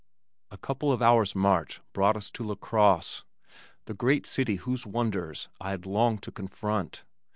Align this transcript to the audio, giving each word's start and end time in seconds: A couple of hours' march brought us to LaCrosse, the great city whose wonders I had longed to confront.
A 0.49 0.57
couple 0.57 0.91
of 0.91 0.99
hours' 1.03 1.35
march 1.35 1.79
brought 1.93 2.17
us 2.17 2.31
to 2.31 2.43
LaCrosse, 2.43 3.23
the 3.85 3.93
great 3.93 4.25
city 4.25 4.55
whose 4.55 4.83
wonders 4.87 5.47
I 5.59 5.69
had 5.69 5.85
longed 5.85 6.23
to 6.23 6.31
confront. 6.31 7.03